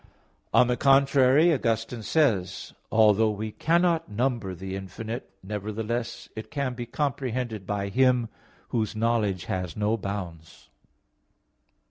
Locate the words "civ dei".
2.43-2.45